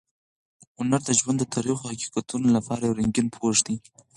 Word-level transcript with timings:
هنر 0.77 1.01
د 1.05 1.09
ژوند 1.19 1.37
د 1.39 1.43
تریخو 1.55 1.89
حقیقتونو 1.91 2.47
لپاره 2.55 2.81
یو 2.83 2.97
رنګین 2.99 3.27
پوښ 3.35 3.57
دی. 3.67 3.75